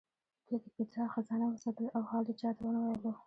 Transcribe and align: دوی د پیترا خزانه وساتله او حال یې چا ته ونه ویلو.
دوی 0.47 0.59
د 0.63 0.65
پیترا 0.75 1.05
خزانه 1.13 1.45
وساتله 1.47 1.89
او 1.97 2.01
حال 2.09 2.25
یې 2.29 2.33
چا 2.41 2.49
ته 2.57 2.61
ونه 2.63 2.79
ویلو. 2.81 3.11